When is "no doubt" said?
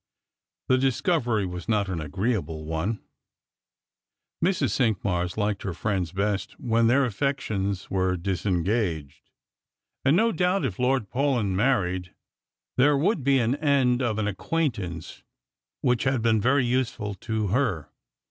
10.17-10.65